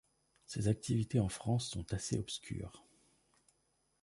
Ses 0.47 0.67
activités 0.67 1.19
en 1.19 1.29
France 1.29 1.69
sont 1.69 1.93
assez 1.93 2.17
obscures. 2.17 2.83